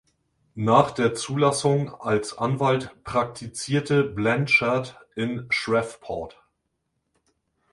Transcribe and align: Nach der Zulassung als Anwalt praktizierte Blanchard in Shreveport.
Nach 0.55 0.89
der 0.89 1.13
Zulassung 1.13 1.93
als 1.93 2.35
Anwalt 2.35 2.91
praktizierte 3.03 4.03
Blanchard 4.03 4.99
in 5.15 5.45
Shreveport. 5.51 6.41